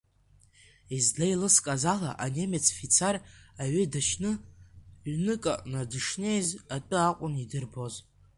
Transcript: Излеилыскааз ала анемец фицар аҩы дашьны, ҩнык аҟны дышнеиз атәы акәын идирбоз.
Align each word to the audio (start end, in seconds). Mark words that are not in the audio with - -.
Излеилыскааз 0.97 1.83
ала 1.93 2.11
анемец 2.25 2.65
фицар 2.79 3.15
аҩы 3.63 3.83
дашьны, 3.93 4.31
ҩнык 5.13 5.43
аҟны 5.53 5.79
дышнеиз 5.91 6.47
атәы 6.75 6.97
акәын 7.09 7.33
идирбоз. 7.43 7.93